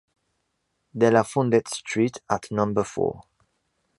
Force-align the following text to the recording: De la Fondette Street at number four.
De 0.95 1.05
la 1.09 1.23
Fondette 1.23 1.67
Street 1.67 2.23
at 2.27 2.49
number 2.49 2.83
four. 2.83 3.21